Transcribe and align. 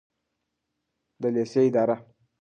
د 1.21 1.23
لیسې 1.35 1.61
اداره 1.69 1.95